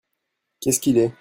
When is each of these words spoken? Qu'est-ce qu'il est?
Qu'est-ce 0.61 0.79
qu'il 0.79 0.97
est? 0.97 1.13